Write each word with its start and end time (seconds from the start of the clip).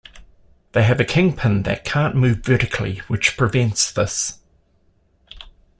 They 0.71 0.81
have 0.81 0.99
a 0.99 1.05
kingpin 1.05 1.61
that 1.61 1.83
can't 1.85 2.15
move 2.15 2.37
vertically 2.39 3.03
which 3.07 3.37
prevents 3.37 3.91
this. 3.91 4.39